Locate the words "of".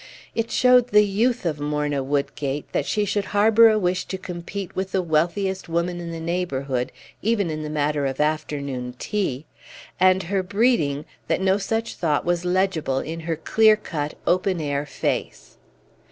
1.45-1.59, 8.07-8.19